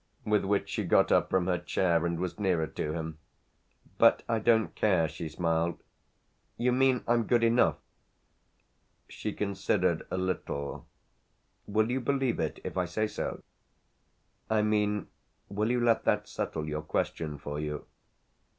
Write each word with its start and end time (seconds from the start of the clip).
With 0.25 0.45
which 0.45 0.67
she 0.67 0.83
got 0.83 1.11
up 1.11 1.29
from 1.29 1.45
her 1.45 1.59
chair 1.59 2.07
and 2.07 2.19
was 2.19 2.39
nearer 2.39 2.65
to 2.65 2.91
him. 2.91 3.19
"But 3.99 4.23
I 4.27 4.39
don't 4.39 4.73
care," 4.73 5.07
she 5.07 5.29
smiled. 5.29 5.77
"You 6.57 6.71
mean 6.71 7.03
I'm 7.07 7.25
good 7.27 7.43
enough?" 7.43 7.75
She 9.07 9.31
considered 9.31 10.07
a 10.09 10.17
little. 10.17 10.87
"Will 11.67 11.91
you 11.91 12.01
believe 12.01 12.39
it 12.39 12.59
if 12.63 12.77
I 12.77 12.85
say 12.85 13.05
so? 13.05 13.43
I 14.49 14.63
mean 14.63 15.05
will 15.49 15.69
you 15.69 15.79
let 15.79 16.03
that 16.05 16.27
settle 16.27 16.67
your 16.67 16.81
question 16.81 17.37
for 17.37 17.59
you?" 17.59 17.85